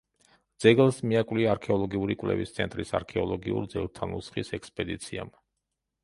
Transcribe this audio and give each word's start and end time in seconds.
ძეგლს 0.63 0.99
მიაკვლია 1.09 1.49
არქეოლოგიური 1.55 2.15
კვლევის 2.23 2.53
ცენტრის 2.55 2.93
არქეოლოგიურ 2.99 3.67
ძეგლთა 3.75 4.09
ნუსხის 4.13 4.51
ექსპედიციამ. 4.59 5.31